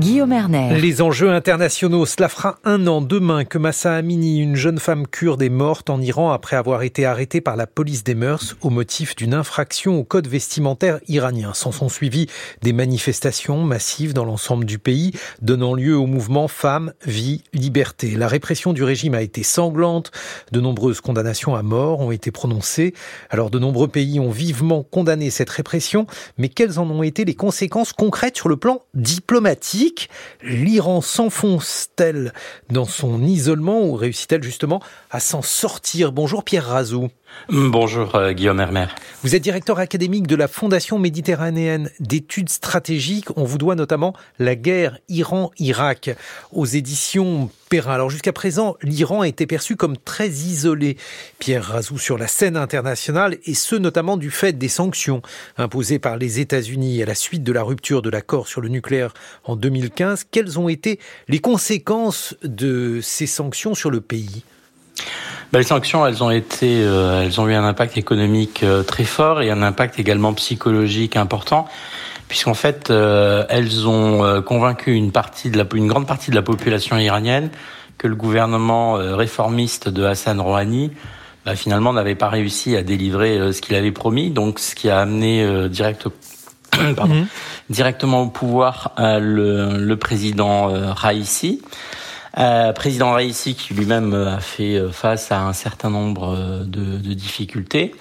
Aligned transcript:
Guillaume 0.00 0.32
Erner. 0.32 0.80
Les 0.80 1.00
enjeux 1.00 1.30
internationaux, 1.30 2.04
cela 2.04 2.28
fera 2.28 2.58
un 2.64 2.88
an 2.88 3.00
demain 3.00 3.44
que 3.44 3.56
Massa 3.56 3.94
Amini, 3.94 4.40
une 4.40 4.56
jeune 4.56 4.80
femme 4.80 5.06
kurde, 5.06 5.42
est 5.42 5.48
morte 5.48 5.90
en 5.90 6.00
Iran 6.00 6.32
après 6.32 6.56
avoir 6.56 6.82
été 6.82 7.06
arrêtée 7.06 7.40
par 7.40 7.54
la 7.54 7.68
police 7.68 8.02
des 8.02 8.16
mœurs 8.16 8.56
au 8.62 8.70
motif 8.70 9.14
d'une 9.14 9.32
infraction 9.32 9.96
au 9.96 10.02
code 10.02 10.26
vestimentaire 10.26 10.98
iranien. 11.06 11.54
S'en 11.54 11.70
sont 11.70 11.88
suivies 11.88 12.26
des 12.62 12.72
manifestations 12.72 13.62
massives 13.62 14.12
dans 14.12 14.24
l'ensemble 14.24 14.64
du 14.64 14.80
pays, 14.80 15.12
donnant 15.40 15.74
lieu 15.74 15.96
au 15.96 16.06
mouvement 16.06 16.48
Femmes, 16.48 16.92
Vie, 17.06 17.44
Liberté. 17.52 18.16
La 18.16 18.26
répression 18.26 18.72
du 18.72 18.82
régime 18.82 19.14
a 19.14 19.22
été 19.22 19.44
sanglante. 19.44 20.10
De 20.50 20.58
nombreuses 20.58 21.00
condamnations 21.00 21.54
à 21.54 21.62
mort 21.62 22.00
ont 22.00 22.10
été 22.10 22.32
prononcées. 22.32 22.92
Alors 23.28 23.50
de 23.50 23.60
nombreux 23.60 23.86
pays 23.86 24.18
ont 24.18 24.32
vivement 24.32 24.82
condamné 24.82 25.30
cette 25.30 25.50
répression, 25.50 26.08
mais 26.38 26.48
quelles 26.48 26.80
en 26.80 26.90
ont 26.90 27.04
été 27.04 27.24
les 27.24 27.34
conséquences 27.34 27.92
concrètes 27.92 28.36
sur 28.36 28.48
le 28.48 28.56
plan 28.56 28.82
diplomatique? 28.94 29.59
L'Iran 30.42 31.00
s'enfonce-t-elle 31.00 32.32
dans 32.70 32.84
son 32.84 33.22
isolement 33.22 33.82
ou 33.82 33.94
réussit-elle 33.94 34.42
justement 34.42 34.80
à 35.10 35.20
s'en 35.20 35.42
sortir? 35.42 36.12
Bonjour 36.12 36.44
Pierre 36.44 36.66
Razou. 36.66 37.08
Bonjour 37.52 38.14
euh, 38.14 38.32
Guillaume 38.32 38.60
Hermer. 38.60 38.86
Vous 39.24 39.34
êtes 39.34 39.42
directeur 39.42 39.80
académique 39.80 40.28
de 40.28 40.36
la 40.36 40.46
Fondation 40.46 41.00
méditerranéenne 41.00 41.90
d'études 41.98 42.48
stratégiques. 42.48 43.36
On 43.36 43.42
vous 43.42 43.58
doit 43.58 43.74
notamment 43.74 44.14
la 44.38 44.54
guerre 44.54 44.98
Iran-Irak 45.08 46.10
aux 46.52 46.64
éditions 46.64 47.50
Perrin. 47.68 47.94
Alors 47.94 48.08
jusqu'à 48.08 48.32
présent, 48.32 48.76
l'Iran 48.82 49.22
a 49.22 49.28
été 49.28 49.48
perçu 49.48 49.74
comme 49.74 49.96
très 49.96 50.28
isolé, 50.28 50.96
Pierre 51.40 51.64
Razou, 51.64 51.98
sur 51.98 52.18
la 52.18 52.28
scène 52.28 52.56
internationale, 52.56 53.36
et 53.44 53.54
ce 53.54 53.74
notamment 53.74 54.16
du 54.16 54.30
fait 54.30 54.52
des 54.52 54.68
sanctions 54.68 55.20
imposées 55.58 55.98
par 55.98 56.18
les 56.18 56.38
États-Unis 56.38 57.02
à 57.02 57.06
la 57.06 57.16
suite 57.16 57.42
de 57.42 57.52
la 57.52 57.64
rupture 57.64 58.00
de 58.00 58.10
l'accord 58.10 58.46
sur 58.46 58.60
le 58.60 58.68
nucléaire 58.68 59.12
en 59.42 59.56
2015. 59.56 60.26
Quelles 60.30 60.58
ont 60.60 60.68
été 60.68 61.00
les 61.26 61.40
conséquences 61.40 62.36
de 62.44 63.00
ces 63.02 63.26
sanctions 63.26 63.74
sur 63.74 63.90
le 63.90 64.00
pays? 64.00 64.44
Bah, 65.52 65.58
les 65.58 65.64
sanctions, 65.64 66.06
elles 66.06 66.22
ont 66.22 66.30
été, 66.30 66.80
euh, 66.84 67.24
elles 67.24 67.40
ont 67.40 67.48
eu 67.48 67.54
un 67.54 67.64
impact 67.64 67.96
économique 67.96 68.62
euh, 68.62 68.84
très 68.84 69.02
fort 69.02 69.42
et 69.42 69.50
un 69.50 69.62
impact 69.62 69.98
également 69.98 70.32
psychologique 70.32 71.16
important, 71.16 71.66
puisqu'en 72.28 72.54
fait, 72.54 72.90
euh, 72.90 73.44
elles 73.48 73.88
ont 73.88 74.42
convaincu 74.42 74.92
une 74.94 75.10
partie 75.10 75.50
de 75.50 75.58
la, 75.58 75.64
une 75.74 75.88
grande 75.88 76.06
partie 76.06 76.30
de 76.30 76.36
la 76.36 76.42
population 76.42 76.96
iranienne 76.98 77.50
que 77.98 78.06
le 78.06 78.14
gouvernement 78.14 78.94
réformiste 78.94 79.88
de 79.88 80.04
Hassan 80.04 80.40
Rouhani 80.40 80.90
bah, 81.44 81.54
finalement 81.54 81.92
n'avait 81.92 82.14
pas 82.14 82.28
réussi 82.28 82.76
à 82.76 82.82
délivrer 82.82 83.52
ce 83.52 83.60
qu'il 83.60 83.74
avait 83.74 83.92
promis, 83.92 84.30
donc 84.30 84.58
ce 84.58 84.74
qui 84.74 84.88
a 84.88 85.00
amené 85.00 85.68
direct, 85.68 86.06
pardon, 86.96 87.14
mhm. 87.14 87.26
directement 87.68 88.22
au 88.22 88.28
pouvoir 88.28 88.92
le, 88.96 89.76
le, 89.76 89.96
président 89.96 90.72
Raisi. 90.94 91.60
Euh, 92.38 92.72
président 92.72 93.12
Raisi 93.12 93.54
qui 93.54 93.74
lui-même 93.74 94.14
a 94.14 94.38
fait 94.38 94.76
euh, 94.76 94.90
face 94.90 95.32
à 95.32 95.42
un 95.42 95.52
certain 95.52 95.90
nombre 95.90 96.36
euh, 96.36 96.64
de, 96.64 96.98
de 96.98 97.14
difficultés. 97.14 97.94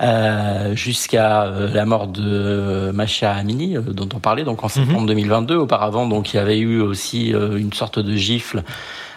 Euh, 0.00 0.74
jusqu'à 0.74 1.46
la 1.46 1.84
mort 1.84 2.08
de 2.08 2.90
Masha 2.92 3.32
Amini, 3.32 3.74
dont 3.74 4.08
on 4.14 4.18
parlait 4.18 4.42
donc 4.42 4.64
en 4.64 4.66
mhm. 4.66 4.72
septembre 4.72 5.06
2022. 5.06 5.54
Auparavant, 5.56 6.06
donc 6.06 6.32
il 6.32 6.38
y 6.38 6.40
avait 6.40 6.58
eu 6.58 6.80
aussi 6.80 7.28
une 7.28 7.72
sorte 7.72 7.98
de 7.98 8.16
gifle 8.16 8.64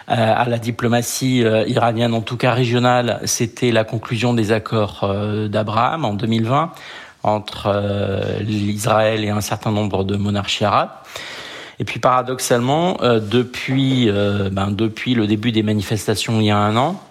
à 0.06 0.44
la 0.44 0.58
diplomatie 0.58 1.38
iranienne, 1.66 2.12
en 2.12 2.20
tout 2.20 2.36
cas 2.36 2.52
régionale. 2.52 3.20
C'était 3.24 3.72
la 3.72 3.84
conclusion 3.84 4.34
des 4.34 4.52
accords 4.52 5.12
d'Abraham 5.48 6.04
en 6.04 6.12
2020 6.12 6.72
entre 7.22 7.74
l'Israël 8.42 9.24
et 9.24 9.30
un 9.30 9.40
certain 9.40 9.72
nombre 9.72 10.04
de 10.04 10.16
monarchies 10.16 10.66
arabes. 10.66 10.90
Et 11.78 11.84
puis 11.84 12.00
paradoxalement, 12.00 13.02
euh, 13.02 13.20
depuis, 13.20 14.08
euh, 14.08 14.48
ben, 14.50 14.70
depuis 14.70 15.14
le 15.14 15.26
début 15.26 15.52
des 15.52 15.62
manifestations 15.62 16.40
il 16.40 16.46
y 16.46 16.50
a 16.50 16.56
un 16.56 16.76
an, 16.76 17.02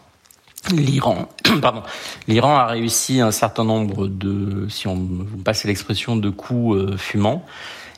l'Iran, 0.73 1.29
pardon, 1.61 1.83
l'Iran 2.27 2.55
a 2.57 2.65
réussi 2.65 3.21
un 3.21 3.31
certain 3.31 3.63
nombre 3.63 4.07
de, 4.07 4.67
si 4.69 4.87
on 4.87 4.95
vous 4.95 5.37
passe 5.43 5.65
l'expression, 5.65 6.15
de 6.15 6.29
coups 6.29 6.77
euh, 6.77 6.97
fumants. 6.97 7.45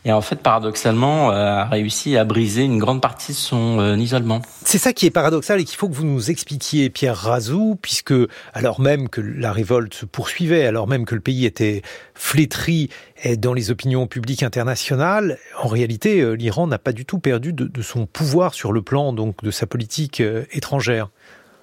Et 0.07 0.13
en 0.13 0.21
fait, 0.21 0.37
paradoxalement, 0.37 1.31
a 1.31 1.65
réussi 1.65 2.15
à 2.15 2.23
briser 2.23 2.63
une 2.63 2.79
grande 2.79 3.01
partie 3.01 3.33
de 3.33 3.37
son 3.37 3.97
isolement. 3.99 4.41
C'est 4.63 4.77
ça 4.77 4.93
qui 4.93 5.05
est 5.05 5.11
paradoxal 5.11 5.59
et 5.59 5.65
qu'il 5.65 5.77
faut 5.77 5.89
que 5.89 5.93
vous 5.93 6.05
nous 6.05 6.31
expliquiez, 6.31 6.89
Pierre 6.89 7.17
Razou, 7.17 7.77
puisque 7.81 8.13
alors 8.53 8.79
même 8.79 9.09
que 9.09 9.19
la 9.19 9.51
révolte 9.51 9.93
se 9.93 10.05
poursuivait, 10.05 10.65
alors 10.65 10.87
même 10.87 11.03
que 11.03 11.13
le 11.13 11.19
pays 11.19 11.45
était 11.45 11.81
flétri 12.13 12.89
dans 13.37 13.53
les 13.53 13.71
opinions 13.71 14.07
publiques 14.07 14.43
internationales, 14.43 15.37
en 15.61 15.67
réalité, 15.67 16.21
euh, 16.21 16.33
l'Iran 16.33 16.67
n'a 16.67 16.77
pas 16.77 16.91
du 16.91 17.05
tout 17.05 17.19
perdu 17.19 17.53
de, 17.53 17.81
son 17.81 18.05
pouvoir 18.05 18.53
sur 18.53 18.73
le 18.73 18.81
plan 18.81 19.13
donc 19.13 19.43
de 19.43 19.51
sa 19.51 19.65
politique 19.65 20.21
euh, 20.21 20.43
étrangère. 20.51 21.09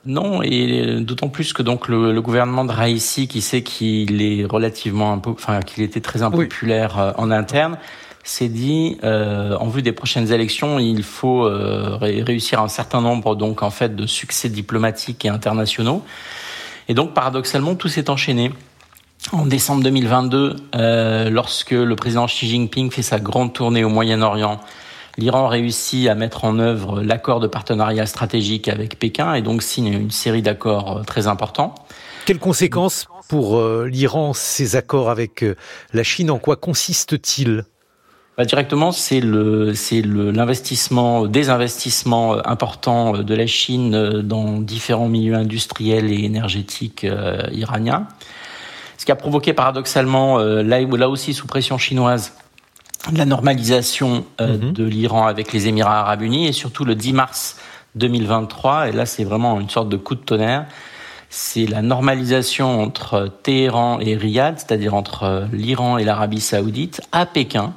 Non, 0.06 0.42
et 0.42 1.00
d'autant 1.00 1.28
plus 1.28 1.52
que 1.52 1.62
donc 1.62 1.88
le, 1.88 2.20
gouvernement 2.20 2.64
de 2.64 2.72
Raisi, 2.72 3.26
qui 3.26 3.40
sait 3.40 3.62
qu'il 3.62 4.20
est 4.20 4.44
relativement 4.44 5.18
peu, 5.18 5.30
enfin 5.30 5.60
qu'il 5.60 5.82
était 5.82 6.00
très 6.00 6.22
impopulaire 6.22 6.98
euh, 6.98 7.12
en 7.16 7.30
interne, 7.30 7.78
s'est 8.24 8.48
dit 8.48 8.98
en 9.02 9.68
vue 9.68 9.82
des 9.82 9.92
prochaines 9.92 10.32
élections, 10.32 10.78
il 10.78 11.02
faut 11.02 11.42
réussir 12.00 12.60
un 12.60 12.68
certain 12.68 13.00
nombre 13.00 13.36
donc 13.36 13.62
en 13.62 13.70
fait 13.70 13.94
de 13.94 14.06
succès 14.06 14.48
diplomatiques 14.48 15.24
et 15.24 15.28
internationaux. 15.28 16.02
Et 16.88 16.94
donc 16.94 17.14
paradoxalement, 17.14 17.74
tout 17.74 17.88
s'est 17.88 18.10
enchaîné. 18.10 18.50
En 19.32 19.46
décembre 19.46 19.82
2022, 19.82 20.56
euh, 20.74 21.30
lorsque 21.30 21.70
le 21.70 21.96
président 21.96 22.26
Xi 22.26 22.46
Jinping 22.46 22.90
fait 22.90 23.02
sa 23.02 23.18
grande 23.18 23.54
tournée 23.54 23.82
au 23.82 23.88
Moyen-Orient, 23.88 24.60
l'Iran 25.16 25.48
réussit 25.48 26.08
à 26.08 26.14
mettre 26.14 26.44
en 26.44 26.58
œuvre 26.58 27.00
l'accord 27.00 27.40
de 27.40 27.46
partenariat 27.46 28.04
stratégique 28.04 28.68
avec 28.68 28.98
Pékin 28.98 29.32
et 29.34 29.40
donc 29.40 29.62
signe 29.62 29.92
une 29.92 30.10
série 30.10 30.42
d'accords 30.42 30.98
euh, 30.98 31.02
très 31.02 31.26
importants. 31.26 31.74
Quelles 32.26 32.38
conséquences 32.38 33.06
pour 33.28 33.58
euh, 33.58 33.88
l'Iran 33.90 34.34
ces 34.34 34.76
accords 34.76 35.08
avec 35.08 35.42
euh, 35.42 35.56
la 35.94 36.02
Chine? 36.02 36.30
En 36.30 36.38
quoi 36.38 36.56
consistent-ils 36.56 37.64
bah, 38.36 38.44
directement, 38.44 38.90
c'est 38.92 39.20
le 39.20 39.74
c'est 39.74 40.02
l'investissement, 40.02 41.26
des 41.26 41.50
investissements 41.50 42.36
importants 42.46 43.18
de 43.18 43.34
la 43.34 43.46
Chine 43.46 44.22
dans 44.22 44.58
différents 44.58 45.08
milieux 45.08 45.34
industriels 45.34 46.10
et 46.12 46.24
énergétiques 46.24 47.06
iraniens. 47.52 48.08
Ce 49.04 49.06
qui 49.06 49.12
a 49.12 49.16
provoqué 49.16 49.52
paradoxalement, 49.52 50.38
euh, 50.38 50.62
là, 50.62 50.80
là 50.80 51.10
aussi 51.10 51.34
sous 51.34 51.46
pression 51.46 51.76
chinoise, 51.76 52.32
la 53.12 53.26
normalisation 53.26 54.24
euh, 54.40 54.56
mhm. 54.56 54.72
de 54.72 54.84
l'Iran 54.84 55.26
avec 55.26 55.52
les 55.52 55.68
Émirats 55.68 56.00
arabes 56.00 56.22
unis. 56.22 56.46
Et 56.46 56.52
surtout 56.52 56.86
le 56.86 56.94
10 56.94 57.12
mars 57.12 57.58
2023, 57.96 58.88
et 58.88 58.92
là 58.92 59.04
c'est 59.04 59.24
vraiment 59.24 59.60
une 59.60 59.68
sorte 59.68 59.90
de 59.90 59.98
coup 59.98 60.14
de 60.14 60.20
tonnerre, 60.20 60.64
c'est 61.28 61.66
la 61.66 61.82
normalisation 61.82 62.80
entre 62.80 63.28
Téhéran 63.42 64.00
et 64.00 64.16
Riyad, 64.16 64.58
c'est-à-dire 64.58 64.94
entre 64.94 65.24
euh, 65.24 65.44
l'Iran 65.52 65.98
et 65.98 66.04
l'Arabie 66.04 66.40
saoudite, 66.40 67.02
à 67.12 67.26
Pékin, 67.26 67.74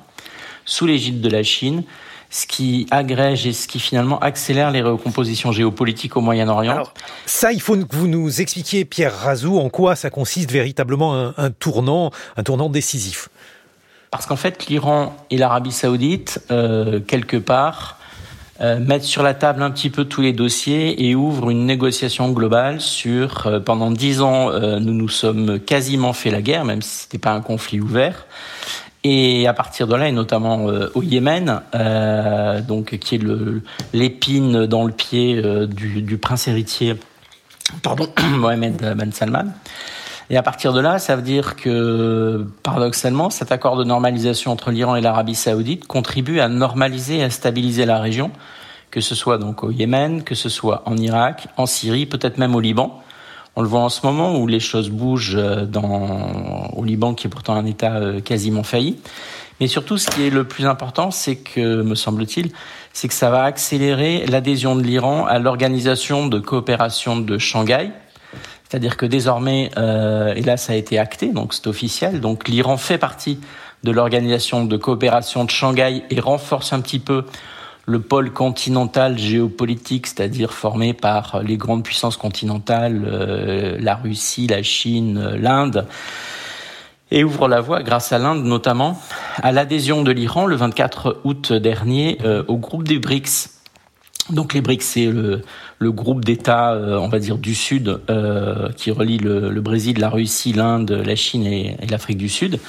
sous 0.67 0.85
l'égide 0.85 1.21
de 1.21 1.29
la 1.29 1.41
Chine, 1.41 1.83
ce 2.29 2.45
qui 2.45 2.87
agrège 2.91 3.47
et 3.47 3.53
ce 3.53 3.67
qui 3.67 3.79
finalement 3.79 4.19
accélère 4.19 4.69
les 4.69 4.81
recompositions 4.81 5.51
géopolitiques 5.51 6.17
au 6.17 6.21
Moyen-Orient. 6.21 6.73
Alors, 6.73 6.93
ça, 7.25 7.53
il 7.53 7.61
faut 7.61 7.75
que 7.77 7.95
vous 7.95 8.07
nous 8.07 8.41
expliquiez, 8.41 8.85
Pierre 8.85 9.15
Razou, 9.15 9.57
en 9.57 9.69
quoi 9.69 9.95
ça 9.95 10.09
consiste 10.09 10.51
véritablement 10.51 11.31
un, 11.37 11.51
tournant, 11.51 12.11
un 12.35 12.43
tournant 12.43 12.69
décisif. 12.69 13.29
Parce 14.11 14.25
qu'en 14.25 14.35
fait, 14.35 14.67
l'Iran 14.67 15.15
et 15.29 15.37
l'Arabie 15.37 15.71
saoudite, 15.71 16.41
euh, 16.51 16.99
quelque 16.99 17.37
part, 17.37 17.97
euh, 18.59 18.79
mettent 18.79 19.03
sur 19.03 19.21
la 19.21 19.33
table 19.33 19.61
un 19.61 19.71
petit 19.71 19.89
peu 19.89 20.05
tous 20.05 20.21
les 20.21 20.33
dossiers 20.33 21.07
et 21.07 21.15
ouvrent 21.15 21.49
une 21.49 21.65
négociation 21.65 22.29
globale 22.31 22.81
sur, 22.81 23.47
euh, 23.47 23.59
pendant 23.59 23.91
dix 23.91 24.21
ans, 24.21 24.49
nous 24.79 24.93
nous 24.93 25.09
sommes 25.09 25.59
quasiment 25.59 26.11
fait 26.11 26.31
la 26.31 26.41
guerre, 26.41 26.65
même 26.65 26.81
si 26.81 26.89
ce 26.89 27.05
n'était 27.05 27.19
pas 27.19 27.31
un 27.31 27.41
conflit 27.41 27.79
ouvert. 27.79 28.25
Et 29.09 29.47
à 29.47 29.53
partir 29.53 29.87
de 29.87 29.95
là, 29.95 30.09
et 30.09 30.11
notamment 30.11 30.67
euh, 30.67 30.89
au 30.93 31.01
Yémen, 31.01 31.61
euh, 31.73 32.59
donc 32.59 32.97
qui 32.97 33.15
est 33.15 33.21
l'épine 33.93 34.65
dans 34.65 34.83
le 34.83 34.91
pied 34.91 35.41
euh, 35.41 35.65
du, 35.65 36.17
prince 36.17 36.49
héritier, 36.49 36.95
pardon, 37.83 38.09
Mohamed 38.31 38.95
Ben 38.97 39.13
Salman. 39.13 39.45
Et 40.29 40.35
à 40.35 40.43
partir 40.43 40.73
de 40.73 40.81
là, 40.81 40.99
ça 40.99 41.15
veut 41.15 41.21
dire 41.21 41.55
que, 41.55 42.45
paradoxalement, 42.63 43.29
cet 43.29 43.53
accord 43.53 43.77
de 43.77 43.85
normalisation 43.85 44.51
entre 44.51 44.71
l'Iran 44.71 44.97
et 44.97 45.01
l'Arabie 45.01 45.35
saoudite 45.35 45.87
contribue 45.87 46.41
à 46.41 46.49
normaliser 46.49 47.19
et 47.19 47.23
à 47.23 47.29
stabiliser 47.29 47.85
la 47.85 47.99
région, 47.99 48.31
que 48.91 48.99
ce 48.99 49.15
soit 49.15 49.37
donc 49.37 49.63
au 49.63 49.71
Yémen, 49.71 50.23
que 50.23 50.35
ce 50.35 50.49
soit 50.49 50.83
en 50.85 50.97
Irak, 50.97 51.47
en 51.55 51.65
Syrie, 51.65 52.07
peut-être 52.07 52.39
même 52.39 52.55
au 52.55 52.59
Liban. 52.59 53.01
On 53.59 53.63
le 53.63 53.67
voit 53.67 53.79
en 53.79 53.89
ce 53.89 54.05
moment 54.05 54.37
où 54.37 54.45
les 54.45 54.59
choses 54.59 54.91
bougent 54.91 55.35
euh, 55.35 55.65
dans, 55.65 56.69
au 56.75 56.83
Liban, 56.83 57.15
qui 57.15 57.25
est 57.25 57.29
pourtant 57.29 57.55
un 57.55 57.65
État 57.65 57.95
euh, 57.95 58.21
quasiment 58.21 58.61
failli. 58.61 58.99
Mais 59.59 59.65
surtout, 59.65 59.97
ce 59.97 60.11
qui 60.11 60.27
est 60.27 60.29
le 60.29 60.43
plus 60.43 60.67
important, 60.67 61.09
c'est 61.09 61.37
que, 61.37 61.81
me 61.81 61.95
semble-t-il, 61.95 62.51
c'est 62.93 63.07
que 63.07 63.15
ça 63.15 63.31
va 63.31 63.45
accélérer 63.45 64.27
l'adhésion 64.27 64.75
de 64.75 64.83
l'Iran 64.83 65.25
à 65.25 65.39
l'organisation 65.39 66.27
de 66.27 66.37
coopération 66.37 67.17
de 67.17 67.39
Shanghai. 67.39 67.89
C'est-à-dire 68.69 68.95
que 68.95 69.07
désormais, 69.07 69.71
euh, 69.77 70.35
et 70.35 70.43
là 70.43 70.55
ça 70.57 70.73
a 70.73 70.75
été 70.75 70.99
acté, 70.99 71.29
donc 71.29 71.55
c'est 71.55 71.65
officiel, 71.65 72.21
donc 72.21 72.47
l'Iran 72.49 72.77
fait 72.77 72.99
partie 72.99 73.39
de 73.83 73.89
l'organisation 73.89 74.65
de 74.65 74.77
coopération 74.77 75.45
de 75.45 75.49
Shanghai 75.49 76.03
et 76.11 76.19
renforce 76.19 76.73
un 76.73 76.81
petit 76.81 76.99
peu 76.99 77.25
le 77.87 78.01
pôle 78.01 78.31
continental 78.31 79.17
géopolitique, 79.17 80.07
c'est-à-dire 80.07 80.51
formé 80.51 80.93
par 80.93 81.41
les 81.41 81.55
grandes 81.55 81.83
puissances 81.83 82.17
continentales, 82.17 83.03
euh, 83.07 83.77
la 83.79 83.95
Russie, 83.95 84.45
la 84.45 84.61
Chine, 84.61 85.17
euh, 85.17 85.37
l'Inde, 85.37 85.87
et 87.11 87.23
ouvre 87.23 87.47
la 87.47 87.61
voie, 87.61 87.83
grâce 87.83 88.11
à 88.11 88.19
l'Inde 88.19 88.43
notamment, 88.43 89.01
à 89.41 89.53
l'adhésion 89.53 90.03
de 90.03 90.11
l'Iran 90.11 90.45
le 90.45 90.57
24 90.57 91.21
août 91.23 91.53
dernier 91.53 92.17
euh, 92.25 92.43
au 92.49 92.57
groupe 92.57 92.83
des 92.83 92.99
BRICS. 92.99 93.51
Donc 94.31 94.53
les 94.53 94.59
BRICS, 94.59 94.83
c'est 94.83 95.05
le, 95.05 95.41
groupe 95.93 96.25
d'États, 96.25 96.75
on 96.75 97.07
va 97.07 97.19
dire, 97.19 97.37
du 97.37 97.55
Sud, 97.55 98.01
qui 98.75 98.91
relie 98.91 99.19
le, 99.19 99.61
Brésil, 99.61 99.99
la 99.99 100.09
Russie, 100.09 100.51
l'Inde, 100.51 100.91
la 100.91 101.15
Chine 101.15 101.45
et, 101.45 101.77
et 101.81 101.87
l'Afrique 101.87 102.17
du 102.17 102.27
Sud. 102.27 102.59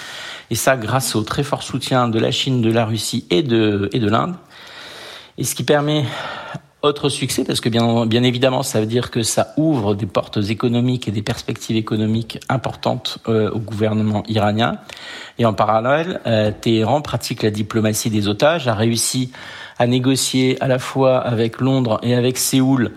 Et 0.51 0.55
ça, 0.55 0.77
grâce 0.77 1.17
au 1.17 1.23
très 1.23 1.43
fort 1.43 1.65
soutien 1.65 2.07
de 2.07 2.21
la 2.21 2.31
Chine, 2.31 2.63
de 2.63 2.71
la 2.71 2.85
Russie 2.85 3.27
et 3.31 3.43
de, 3.43 3.91
et 3.93 3.99
de 3.99 4.09
l'Inde. 4.09 4.37
Et 5.39 5.45
ce 5.45 5.55
qui 5.55 5.63
permet 5.63 6.05
autre 6.83 7.09
succès, 7.09 7.45
parce 7.45 7.61
que 7.61 7.69
bien, 7.69 8.23
évidemment, 8.25 8.65
ça 8.65 8.81
veut 8.81 8.87
dire 8.87 9.13
que 9.13 9.23
ça 9.23 9.55
ouvre 9.57 9.95
des 9.95 10.07
portes 10.07 10.39
économiques 10.49 11.07
et 11.07 11.13
des 11.13 11.23
perspectives 11.23 11.77
économiques 11.77 12.41
importantes 12.49 13.19
euh, 13.29 13.49
au 13.51 13.61
gouvernement 13.61 14.25
iranien. 14.27 14.79
Et 15.39 15.47
en 15.47 15.55
parallèle, 15.55 16.21
euh, 16.27 16.51
Téhéran 16.51 17.03
pratique 17.03 17.45
la 17.45 17.51
diplomatie 17.51 18.11
des 18.11 18.27
otages, 18.27 18.67
a 18.67 18.75
réussi 18.75 19.31
à 19.79 19.87
négocier 19.87 20.61
à 20.61 20.67
la 20.67 20.81
fois 20.81 21.19
avec 21.19 21.61
Londres 21.61 22.01
et 22.03 22.17
avec 22.17 22.37
Séoul 22.37 22.91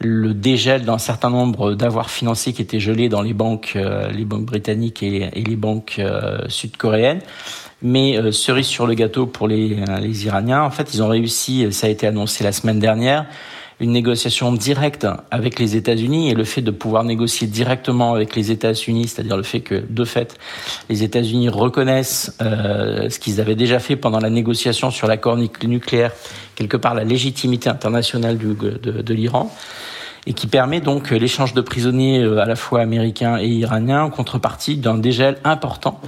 le 0.00 0.32
dégel 0.34 0.84
d'un 0.84 0.98
certain 0.98 1.30
nombre 1.30 1.74
d'avoirs 1.74 2.10
financiers 2.10 2.52
qui 2.52 2.62
étaient 2.62 2.80
gelés 2.80 3.08
dans 3.08 3.22
les 3.22 3.34
banques, 3.34 3.72
euh, 3.76 4.10
les 4.10 4.24
banques 4.24 4.46
britanniques 4.46 5.02
et, 5.02 5.28
et 5.32 5.42
les 5.42 5.56
banques 5.56 6.00
sud-coréennes. 6.48 7.20
Mais 7.80 8.18
euh, 8.18 8.32
cerise 8.32 8.66
sur 8.66 8.86
le 8.86 8.94
gâteau 8.94 9.26
pour 9.26 9.46
les, 9.46 9.76
euh, 9.88 9.98
les 9.98 10.26
Iraniens, 10.26 10.62
en 10.62 10.70
fait, 10.70 10.94
ils 10.94 11.02
ont 11.02 11.08
réussi, 11.08 11.64
euh, 11.64 11.70
ça 11.70 11.86
a 11.86 11.90
été 11.90 12.08
annoncé 12.08 12.42
la 12.42 12.50
semaine 12.50 12.80
dernière, 12.80 13.26
une 13.80 13.92
négociation 13.92 14.52
directe 14.52 15.06
avec 15.30 15.58
les 15.58 15.76
États-Unis 15.76 16.30
et 16.30 16.34
le 16.34 16.44
fait 16.44 16.62
de 16.62 16.70
pouvoir 16.70 17.04
négocier 17.04 17.46
directement 17.46 18.12
avec 18.12 18.34
les 18.34 18.50
États-Unis, 18.50 19.08
c'est-à-dire 19.08 19.36
le 19.36 19.42
fait 19.42 19.60
que 19.60 19.82
de 19.88 20.04
fait 20.04 20.36
les 20.88 21.04
États-Unis 21.04 21.48
reconnaissent 21.48 22.36
euh, 22.42 23.08
ce 23.08 23.18
qu'ils 23.18 23.40
avaient 23.40 23.54
déjà 23.54 23.78
fait 23.78 23.96
pendant 23.96 24.18
la 24.18 24.30
négociation 24.30 24.90
sur 24.90 25.06
l'accord 25.06 25.36
nucléaire, 25.36 26.12
quelque 26.56 26.76
part 26.76 26.94
la 26.94 27.04
légitimité 27.04 27.68
internationale 27.68 28.36
de, 28.38 29.14
l'Iran 29.14 29.54
et 30.26 30.32
qui 30.32 30.46
permet 30.46 30.80
donc 30.80 31.10
l'échange 31.10 31.54
de 31.54 31.60
prisonniers 31.60 32.22
à 32.22 32.44
la 32.44 32.56
fois 32.56 32.80
américains 32.80 33.38
et 33.38 33.46
iraniens 33.46 34.02
en 34.02 34.10
contrepartie 34.10 34.76
d'un 34.76 34.98
dégel 34.98 35.38
important 35.44 36.00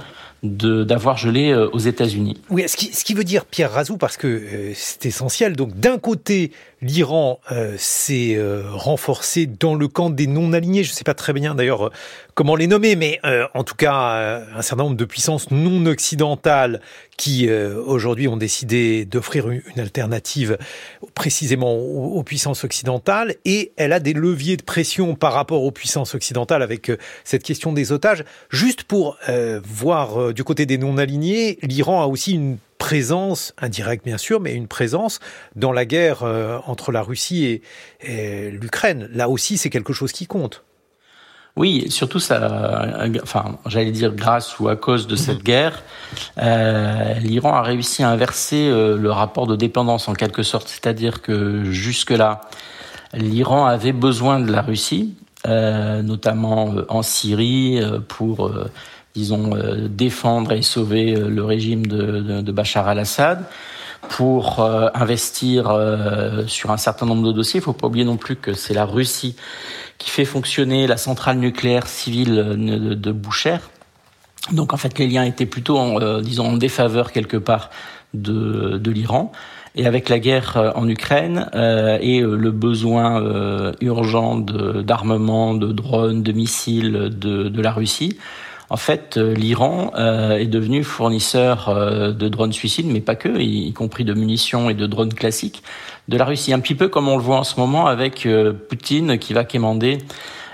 d'avoir 0.43 1.17
gelé 1.17 1.51
euh, 1.51 1.69
aux 1.71 1.79
États-Unis. 1.79 2.37
Oui, 2.49 2.67
ce 2.67 2.75
qui, 2.75 2.87
ce 2.87 3.03
qui 3.03 3.13
veut 3.13 3.23
dire 3.23 3.45
Pierre 3.45 3.71
Razou, 3.71 3.97
parce 3.97 4.17
que 4.17 4.27
euh, 4.27 4.71
c'est 4.75 5.05
essentiel. 5.05 5.55
Donc 5.55 5.79
d'un 5.79 5.99
côté, 5.99 6.51
l'Iran 6.81 7.39
euh, 7.51 7.75
s'est 7.77 8.35
euh, 8.35 8.63
renforcé 8.71 9.45
dans 9.45 9.75
le 9.75 9.87
camp 9.87 10.09
des 10.09 10.27
non-alignés. 10.27 10.83
Je 10.83 10.91
ne 10.91 10.95
sais 10.95 11.03
pas 11.03 11.13
très 11.13 11.31
bien 11.31 11.53
d'ailleurs 11.53 11.87
euh, 11.87 11.91
comment 12.33 12.55
les 12.55 12.67
nommer, 12.67 12.95
mais 12.95 13.19
en 13.53 13.63
tout 13.63 13.75
cas 13.75 14.45
un 14.55 14.61
certain 14.61 14.85
nombre 14.85 14.95
de 14.95 15.05
puissances 15.05 15.51
non 15.51 15.85
occidentales 15.85 16.81
qui 17.17 17.51
aujourd'hui 17.51 18.27
ont 18.29 18.37
décidé 18.37 19.05
d'offrir 19.05 19.49
une, 19.49 19.61
alternative 19.77 20.57
précisément 21.13 21.75
aux, 21.75 22.23
puissances 22.23 22.63
occidentales. 22.63 23.35
Et 23.43 23.73
elle 23.75 23.91
a 23.91 23.99
des 23.99 24.13
leviers 24.13 24.55
de 24.55 24.63
pression 24.63 25.13
par 25.13 25.33
rapport 25.33 25.61
aux 25.63 25.71
puissances 25.71 26.15
occidentales 26.15 26.63
avec 26.63 26.89
cette 27.25 27.43
question 27.43 27.73
des 27.73 27.91
otages. 27.91 28.23
Juste 28.49 28.83
pour 28.83 29.17
voir 29.63 30.33
du 30.33 30.45
côté 30.45 30.65
des 30.65 30.77
non-alignés, 30.77 31.59
l'Iran 31.61 32.01
a 32.01 32.07
aussi 32.07 32.31
une 32.31 32.57
présence, 32.81 33.53
indirecte 33.61 34.03
bien 34.03 34.17
sûr, 34.17 34.39
mais 34.39 34.55
une 34.55 34.67
présence 34.67 35.19
dans 35.55 35.71
la 35.71 35.85
guerre 35.85 36.23
euh, 36.23 36.57
entre 36.65 36.91
la 36.91 37.03
Russie 37.03 37.61
et, 38.01 38.49
l'Ukraine. 38.49 39.07
Là 39.13 39.29
aussi, 39.29 39.59
c'est 39.59 39.69
quelque 39.69 39.93
chose 39.93 40.11
qui 40.11 40.25
compte. 40.25 40.63
Oui, 41.55 41.91
surtout 41.91 42.19
ça, 42.19 43.07
enfin, 43.21 43.59
j'allais 43.67 43.91
dire 43.91 44.15
grâce 44.15 44.59
ou 44.59 44.67
à 44.67 44.75
cause 44.75 45.05
de 45.05 45.15
cette 45.15 45.43
guerre, 45.43 45.83
euh, 46.39 47.13
l'Iran 47.19 47.53
a 47.53 47.61
réussi 47.61 48.01
à 48.01 48.09
inverser 48.09 48.67
euh, 48.67 48.97
le 48.97 49.11
rapport 49.11 49.45
de 49.45 49.55
dépendance 49.55 50.07
en 50.07 50.13
quelque 50.13 50.41
sorte, 50.41 50.67
c'est-à-dire 50.67 51.21
que 51.21 51.63
jusque-là, 51.65 52.41
l'Iran 53.13 53.67
avait 53.67 53.93
besoin 53.93 54.39
de 54.39 54.51
la 54.51 54.63
Russie, 54.63 55.13
notamment 55.45 56.73
en 56.87 57.01
Syrie, 57.01 57.81
pour 58.07 58.51
disons, 59.15 59.55
euh, 59.55 59.87
défendre 59.87 60.53
et 60.53 60.61
sauver 60.61 61.15
euh, 61.15 61.29
le 61.29 61.43
régime 61.43 61.85
de, 61.85 62.41
de, 62.41 62.51
Bachar 62.51 62.87
al-Assad, 62.87 63.43
pour 64.09 64.59
euh, 64.59 64.89
investir 64.95 65.77
sur 66.47 66.71
un 66.71 66.77
certain 66.77 67.05
nombre 67.05 67.27
de 67.27 67.31
dossiers. 67.31 67.59
Il 67.59 67.63
faut 67.63 67.73
pas 67.73 67.87
oublier 67.87 68.05
non 68.05 68.17
plus 68.17 68.35
que 68.35 68.53
c'est 68.53 68.73
la 68.73 68.85
Russie 68.85 69.35
qui 69.99 70.09
fait 70.09 70.25
fonctionner 70.25 70.87
la 70.87 70.97
centrale 70.97 71.37
nucléaire 71.37 71.85
civile 71.85 72.35
de, 72.35 72.95
de 72.95 73.11
Boucher. 73.11 73.57
Donc 74.51 74.73
en 74.73 74.77
fait, 74.77 74.97
les 74.97 75.07
liens 75.07 75.23
étaient 75.23 75.45
plutôt, 75.45 75.77
en, 75.77 76.19
disons, 76.19 76.47
en 76.47 76.57
défaveur 76.57 77.11
quelque 77.11 77.37
part 77.37 77.69
de, 78.15 78.79
de 78.79 78.91
l'Iran. 78.91 79.31
Et 79.75 79.85
avec 79.85 80.09
la 80.09 80.19
guerre 80.19 80.73
en 80.75 80.87
Ukraine 80.89 81.49
euh, 81.55 81.97
et 82.01 82.19
le 82.19 82.51
besoin 82.51 83.21
euh, 83.21 83.71
urgent 83.79 84.35
d'armement, 84.37 85.53
de, 85.53 85.67
de, 85.67 85.71
drones, 85.71 86.23
de 86.23 86.31
missiles 86.33 86.91
de, 86.91 87.47
de 87.47 87.61
la 87.61 87.71
Russie, 87.71 88.17
en 88.71 88.77
fait, 88.77 89.17
euh, 89.17 89.33
l'Iran 89.33 89.91
euh, 89.95 90.37
est 90.37 90.47
devenu 90.47 90.85
fournisseur 90.85 91.67
euh, 91.67 92.13
de 92.13 92.29
drones 92.29 92.53
suicides, 92.53 92.85
mais 92.87 93.01
pas 93.01 93.15
que, 93.15 93.27
y, 93.27 93.73
compris 93.73 94.05
de 94.05 94.13
munitions 94.13 94.69
et 94.69 94.73
de 94.73 94.87
drones 94.87 95.13
classiques, 95.13 95.61
de 96.07 96.17
la 96.17 96.23
Russie. 96.23 96.53
Un 96.53 96.61
petit 96.61 96.75
peu 96.75 96.87
comme 96.87 97.09
on 97.09 97.17
le 97.17 97.21
voit 97.21 97.37
en 97.37 97.43
ce 97.43 97.59
moment 97.59 97.87
avec 97.87 98.25
Poutine 98.69 99.19
qui 99.19 99.33
va 99.33 99.43
quémander 99.43 99.97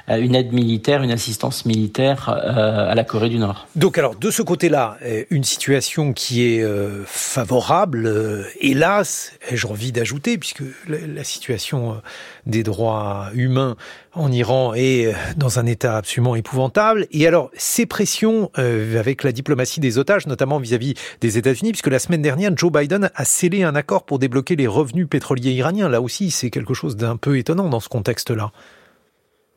une 0.08 0.36
aide 0.36 0.54
militaire, 0.54 1.04
une 1.04 1.12
assistance 1.12 1.66
militaire 1.66 2.30
à 2.30 2.96
la 2.96 3.04
Corée 3.04 3.30
du 3.30 3.40
Nord. 3.40 3.68
Donc 3.76 3.98
alors 3.98 4.16
de 4.16 4.32
ce 4.32 4.42
côté-là, 4.42 4.98
une 5.30 5.44
situation 5.44 6.14
qui 6.14 6.44
est 6.44 6.66
favorable, 7.06 8.46
hélas, 8.62 9.34
ai-je 9.50 9.68
envie 9.68 9.92
d'ajouter, 9.92 10.38
puisque 10.38 10.64
la 10.88 11.24
situation 11.24 12.02
des 12.46 12.64
droits 12.64 13.30
humains 13.34 13.76
en 14.14 14.32
Iran 14.32 14.74
est 14.74 15.14
dans 15.36 15.60
un 15.60 15.66
état 15.66 15.98
absolument 15.98 16.36
épouvantable. 16.36 17.06
Et 17.12 17.28
alors, 17.28 17.52
ces 17.56 17.86
pressions 17.86 18.50
avec 18.56 19.24
la 19.24 19.32
diplomatie 19.32 19.80
des 19.80 19.98
otages, 19.98 20.26
notamment 20.26 20.58
vis-à-vis 20.58 20.94
des 21.22 21.38
États-Unis, 21.38 21.72
puisque 21.72 21.88
la 21.88 22.00
semaine 22.00 22.22
dernière, 22.22 22.52
Joe 22.56 22.72
Biden 22.72 23.12
a 23.14 23.26
scellé 23.26 23.64
un 23.64 23.76
accord 23.76 24.06
pour 24.06 24.20
débloquer 24.20 24.56
les 24.56 24.68
revenus 24.68 25.08
pétroliers 25.10 25.52
iraniens. 25.52 25.90
Là 25.90 26.02
aussi, 26.02 26.32
c'est 26.32 26.50
quelque 26.50 26.74
chose 26.74 26.96
d'un 26.96 27.18
peu 27.18 27.38
étonnant 27.38 27.68
dans 27.68 27.82
ce 27.82 27.90
contexte-là. 27.90 28.52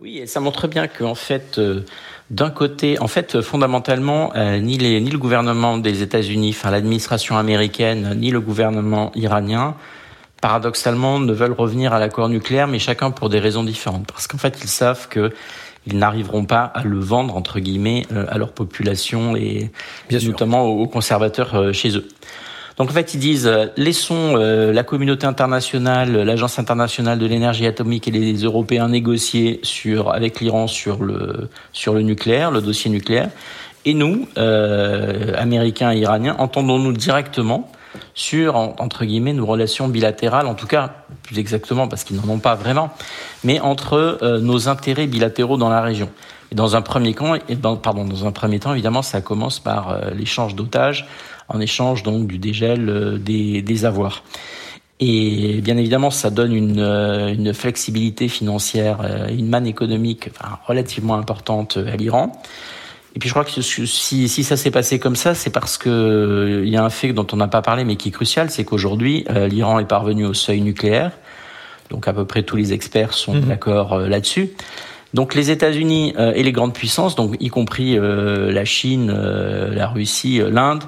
Oui, 0.00 0.16
et 0.16 0.26
ça 0.26 0.40
montre 0.40 0.66
bien 0.66 0.88
qu'en 0.88 1.14
fait, 1.14 1.58
euh, 1.58 1.82
d'un 2.30 2.48
côté, 2.48 2.98
en 3.00 3.06
fait, 3.06 3.42
fondamentalement, 3.42 4.32
euh, 4.34 4.58
ni, 4.58 4.78
les, 4.78 4.98
ni 4.98 5.10
le 5.10 5.18
gouvernement 5.18 5.76
des 5.76 6.02
États-Unis, 6.02 6.54
enfin 6.56 6.70
l'administration 6.70 7.36
américaine, 7.36 8.14
ni 8.16 8.30
le 8.30 8.40
gouvernement 8.40 9.12
iranien, 9.14 9.74
paradoxalement, 10.40 11.18
ne 11.18 11.34
veulent 11.34 11.52
revenir 11.52 11.92
à 11.92 11.98
l'accord 11.98 12.30
nucléaire, 12.30 12.66
mais 12.66 12.78
chacun 12.78 13.10
pour 13.10 13.28
des 13.28 13.40
raisons 13.40 13.62
différentes. 13.62 14.06
Parce 14.06 14.26
qu'en 14.26 14.38
fait, 14.38 14.58
ils 14.62 14.70
savent 14.70 15.06
que 15.08 15.34
ils 15.86 15.98
n'arriveront 15.98 16.46
pas 16.46 16.62
à 16.62 16.82
le 16.82 16.98
vendre 16.98 17.36
entre 17.36 17.60
guillemets 17.60 18.06
euh, 18.10 18.24
à 18.30 18.38
leur 18.38 18.52
population 18.52 19.36
et 19.36 19.70
notamment 20.10 20.64
aux 20.64 20.86
conservateurs 20.86 21.74
chez 21.74 21.94
eux. 21.94 22.08
Donc 22.80 22.88
en 22.88 22.94
fait, 22.94 23.12
ils 23.12 23.20
disent 23.20 23.46
euh, 23.46 23.66
laissons 23.76 24.36
euh, 24.36 24.72
la 24.72 24.82
communauté 24.84 25.26
internationale, 25.26 26.16
l'agence 26.22 26.58
internationale 26.58 27.18
de 27.18 27.26
l'énergie 27.26 27.66
atomique 27.66 28.08
et 28.08 28.10
les 28.10 28.32
Européens 28.32 28.88
négocier 28.88 29.60
sur 29.62 30.14
avec 30.14 30.40
l'Iran 30.40 30.66
sur 30.66 31.02
le 31.02 31.50
sur 31.74 31.92
le 31.92 32.00
nucléaire, 32.00 32.50
le 32.50 32.62
dossier 32.62 32.90
nucléaire, 32.90 33.28
et 33.84 33.92
nous, 33.92 34.26
euh, 34.38 35.34
Américains 35.36 35.92
et 35.92 35.98
Iraniens, 35.98 36.36
entendons-nous 36.38 36.94
directement 36.94 37.70
sur 38.14 38.56
entre 38.56 39.04
guillemets 39.04 39.34
nos 39.34 39.44
relations 39.44 39.88
bilatérales, 39.88 40.46
en 40.46 40.54
tout 40.54 40.66
cas 40.66 40.94
plus 41.22 41.38
exactement 41.38 41.86
parce 41.86 42.02
qu'ils 42.02 42.16
n'en 42.16 42.32
ont 42.32 42.38
pas 42.38 42.54
vraiment, 42.54 42.94
mais 43.44 43.60
entre 43.60 44.38
nos 44.40 44.70
intérêts 44.70 45.06
bilatéraux 45.06 45.58
dans 45.58 45.68
la 45.68 45.82
région. 45.82 46.08
Et 46.50 46.54
dans 46.54 46.76
un 46.76 46.82
premier 46.82 47.14
et 47.50 47.56
pardon, 47.56 48.04
dans 48.06 48.26
un 48.26 48.32
premier 48.32 48.58
temps, 48.58 48.72
évidemment, 48.72 49.02
ça 49.02 49.20
commence 49.20 49.60
par 49.60 49.98
l'échange 50.16 50.54
d'otages 50.54 51.06
en 51.50 51.60
échange 51.60 52.02
donc 52.02 52.26
du 52.26 52.38
dégel 52.38 52.88
euh, 52.88 53.18
des, 53.18 53.60
des 53.60 53.84
avoirs. 53.84 54.22
Et 55.00 55.60
bien 55.62 55.76
évidemment, 55.76 56.10
ça 56.10 56.30
donne 56.30 56.54
une, 56.54 56.78
euh, 56.78 57.32
une 57.32 57.54
flexibilité 57.54 58.28
financière, 58.28 58.98
euh, 59.02 59.28
une 59.28 59.48
manne 59.48 59.66
économique 59.66 60.28
enfin, 60.38 60.58
relativement 60.66 61.14
importante 61.14 61.76
à 61.78 61.96
l'Iran. 61.96 62.40
Et 63.16 63.18
puis 63.18 63.28
je 63.28 63.34
crois 63.34 63.44
que 63.44 63.60
si, 63.60 64.28
si 64.28 64.44
ça 64.44 64.56
s'est 64.56 64.70
passé 64.70 65.00
comme 65.00 65.16
ça, 65.16 65.34
c'est 65.34 65.50
parce 65.50 65.78
que 65.78 66.62
il 66.64 66.70
y 66.70 66.76
a 66.76 66.84
un 66.84 66.90
fait 66.90 67.12
dont 67.12 67.26
on 67.32 67.36
n'a 67.36 67.48
pas 67.48 67.60
parlé 67.60 67.84
mais 67.84 67.96
qui 67.96 68.10
est 68.10 68.12
crucial, 68.12 68.50
c'est 68.50 68.64
qu'aujourd'hui 68.64 69.26
l'Iran 69.48 69.80
est 69.80 69.84
parvenu 69.84 70.26
au 70.26 70.32
seuil 70.32 70.60
nucléaire. 70.60 71.10
Donc 71.90 72.06
à 72.06 72.12
peu 72.12 72.24
près 72.24 72.44
tous 72.44 72.54
les 72.54 72.72
experts 72.72 73.14
sont 73.14 73.34
mhm. 73.34 73.46
d'accord 73.46 73.98
là-dessus. 73.98 74.50
Donc 75.12 75.34
les 75.34 75.50
États-Unis 75.50 76.14
et 76.16 76.44
les 76.44 76.52
grandes 76.52 76.72
puissances, 76.72 77.16
donc 77.16 77.34
y 77.40 77.48
compris 77.48 77.98
la 77.98 78.64
Chine, 78.64 79.10
la 79.10 79.88
Russie, 79.88 80.40
l'Inde, 80.48 80.84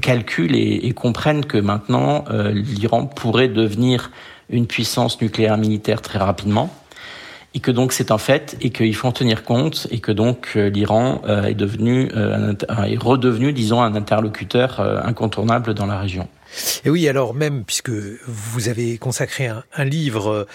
calculent 0.00 0.56
et, 0.56 0.92
comprennent 0.92 1.44
que 1.44 1.58
maintenant 1.58 2.24
l'Iran 2.52 3.06
pourrait 3.06 3.48
devenir 3.48 4.10
une 4.48 4.66
puissance 4.66 5.20
nucléaire 5.20 5.58
militaire 5.58 6.02
très 6.02 6.18
rapidement 6.18 6.74
et 7.54 7.60
que 7.60 7.70
donc 7.70 7.92
c'est 7.92 8.10
un 8.10 8.18
fait 8.18 8.56
et 8.60 8.70
qu'il 8.70 8.94
faut 8.94 9.08
en 9.08 9.12
tenir 9.12 9.44
compte 9.44 9.86
et 9.90 10.00
que 10.00 10.12
donc 10.12 10.54
l'Iran 10.54 11.22
est 11.26 11.54
devenu 11.54 12.08
est 12.08 12.98
redevenu 12.98 13.52
disons 13.52 13.82
un 13.82 13.94
interlocuteur 13.94 14.80
incontournable 15.04 15.74
dans 15.74 15.86
la 15.86 15.98
région. 15.98 16.28
Et 16.84 16.90
oui, 16.90 17.08
alors 17.08 17.34
même 17.34 17.64
puisque 17.64 17.90
vous 17.90 18.68
avez 18.68 18.98
consacré 18.98 19.48
un, 19.48 19.84
livre 19.84 20.30
euh, 20.30 20.46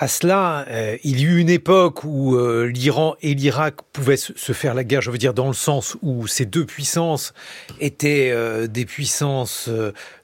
à 0.00 0.08
cela, 0.08 0.64
euh, 0.68 0.96
il 1.04 1.20
y 1.20 1.24
eut 1.24 1.38
une 1.38 1.48
époque 1.48 2.02
où 2.02 2.34
euh, 2.34 2.66
l'Iran 2.66 3.14
et 3.22 3.34
l'Irak 3.34 3.76
pouvaient 3.92 4.16
se, 4.16 4.52
faire 4.52 4.74
la 4.74 4.82
guerre, 4.82 5.02
je 5.02 5.10
veux 5.10 5.18
dire 5.18 5.34
dans 5.34 5.46
le 5.46 5.54
sens 5.54 5.96
où 6.02 6.26
ces 6.26 6.46
deux 6.46 6.66
puissances 6.66 7.32
étaient 7.80 8.34
des 8.68 8.84
puissances 8.84 9.68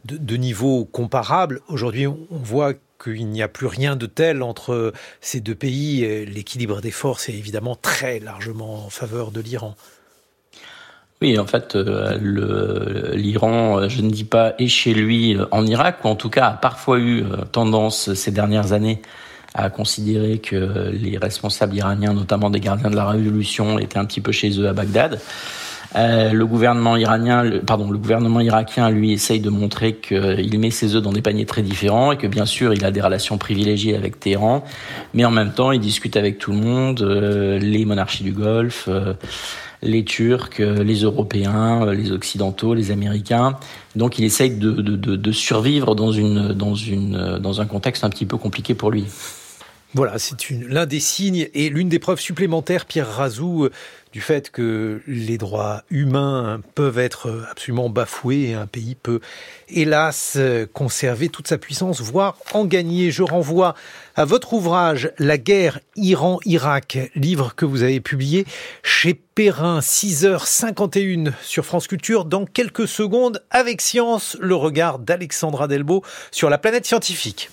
de, 0.05 0.37
niveau 0.37 0.85
comparable. 0.85 1.61
Aujourd'hui, 1.69 2.07
on 2.07 2.19
voit 2.31 2.73
qu'il 3.03 3.29
n'y 3.29 3.43
a 3.43 3.49
plus 3.49 3.67
rien 3.67 3.95
de 3.95 4.07
tel 4.07 4.43
entre 4.43 4.93
ces 5.21 5.41
deux 5.41 5.55
pays. 5.55 6.27
L'équilibre 6.27 6.81
des 6.81 6.91
forces 6.91 7.29
est 7.29 7.35
évidemment 7.35 7.77
très 7.77 8.19
largement 8.19 8.87
en 8.87 8.91
faveur 8.91 9.31
de 9.31 9.41
l'Iran. 9.41 9.77
Oui, 11.23 11.39
en 11.39 11.47
fait, 11.47 11.77
euh, 11.77 12.19
l'Iran, 13.15 13.81
euh, 13.81 13.89
je 13.89 14.03
ne 14.03 14.11
dis 14.11 14.25
pas, 14.25 14.55
est 14.59 14.69
chez 14.69 14.93
lui 14.93 15.35
euh, 15.35 15.47
en 15.51 15.65
Irak, 15.65 16.05
ou 16.05 16.09
en 16.09 16.15
tout 16.15 16.29
cas 16.29 16.49
a 16.49 16.51
parfois 16.53 16.99
eu 16.99 17.25
tendance 17.53 18.13
ces 18.13 18.31
dernières 18.31 18.73
années 18.73 19.01
à 19.57 19.71
considérer 19.71 20.39
que 20.39 20.91
les 20.93 21.19
responsables 21.19 21.75
iraniens, 21.75 22.13
notamment 22.13 22.51
des 22.51 22.61
gardiens 22.61 22.91
de 22.91 22.97
la 22.97 23.07
révolution, 23.07 23.79
étaient 23.79 23.99
un 23.99 24.05
petit 24.05 24.21
peu 24.21 24.33
chez 24.33 24.51
eux 24.61 24.69
à 24.69 24.73
Bagdad. 24.73 25.19
le 25.95 26.45
gouvernement 26.45 26.97
iranien, 26.97 27.43
pardon, 27.67 27.91
le 27.91 27.99
gouvernement 27.99 28.41
irakien, 28.41 28.91
lui, 28.91 29.13
essaye 29.13 29.41
de 29.41 29.51
montrer 29.51 29.95
qu'il 29.95 30.59
met 30.59 30.71
ses 30.71 30.95
œufs 30.95 31.03
dans 31.03 31.13
des 31.13 31.23
paniers 31.23 31.47
très 31.47 31.63
différents 31.63 32.13
et 32.13 32.17
que 32.17 32.27
bien 32.27 32.47
sûr, 32.47 32.75
il 32.75 32.85
a 32.85 32.91
des 32.91 33.01
relations 33.01 33.39
privilégiées 33.39 33.97
avec 33.97 34.21
Téhéran, 34.21 34.63
mais 35.15 35.25
en 35.25 35.31
même 35.31 35.53
temps, 35.53 35.73
il 35.73 35.81
discute 35.81 36.17
avec 36.17 36.39
tout 36.39 36.53
le 36.53 36.59
monde, 36.59 37.01
les 37.03 37.85
monarchies 37.85 38.25
du 38.25 38.33
Golfe 38.33 38.89
les 39.83 40.05
Turcs, 40.05 40.61
euh, 40.61 40.83
les 40.83 41.03
Européens, 41.03 41.87
euh, 41.87 41.95
les 41.95 42.13
Occidentaux, 42.13 42.75
les 42.75 42.91
Américains. 42.91 43.59
Donc 43.95 44.19
il 44.19 44.25
essaye 44.25 44.51
de, 44.51 44.71
de, 44.71 45.33
survivre 45.33 45.95
dans, 45.95 46.13
une, 46.13 46.53
dans, 46.53 46.75
une, 46.75 47.39
dans 47.39 47.61
un 47.61 47.67
contexte 47.67 48.05
un 48.05 48.11
petit 48.11 48.27
peu 48.27 48.37
compliqué 48.37 48.75
pour 48.75 48.91
lui. 48.91 49.07
Voilà, 49.97 50.19
c'est 50.19 50.51
l'un 50.51 50.85
des 50.85 51.01
signes 51.01 51.49
et 51.55 51.71
l'une 51.71 51.89
des 51.89 51.99
preuves 51.99 52.21
supplémentaires, 52.21 52.85
Pierre 52.85 53.09
Razou, 53.09 53.65
euh, 53.65 53.73
du 54.13 54.21
fait 54.21 54.51
que 54.51 55.01
les 55.07 55.39
droits 55.39 55.85
humains 55.89 56.61
peuvent 56.75 56.99
être 56.99 57.47
absolument 57.51 57.89
bafoués 57.89 58.51
et 58.51 58.53
un 58.53 58.67
pays 58.67 58.95
peut, 58.95 59.21
hélas, 59.71 60.39
conserver 60.75 61.31
toute 61.31 61.49
sa 61.49 61.57
puissance, 61.57 62.03
voire 62.03 62.37
en 62.53 62.67
gagner. 62.67 63.11
Je 63.11 63.23
renvoie 63.23 63.75
à 64.17 64.27
votre 64.27 64.53
ouvrage 64.53 65.13
La 65.19 65.39
guerre 65.39 65.81
Iran-Irak, 65.97 66.99
livre 67.15 67.55
que 67.55 67.65
vous 67.65 67.83
avez 67.83 68.01
publié 68.01 68.45
chez 68.83 69.15
Perrin, 69.15 69.81
6h51 69.81 71.33
sur 71.43 71.65
France 71.65 71.87
Culture. 71.87 72.27
Dans 72.27 72.45
quelques 72.45 72.87
secondes, 72.87 73.43
avec 73.49 73.81
Science, 73.81 74.37
le 74.41 74.57
regard 74.57 74.99
d'Alexandra 74.99 75.69
Delbo 75.69 76.03
sur 76.33 76.51
la 76.51 76.59
planète 76.59 76.85
scientifique. 76.85 77.49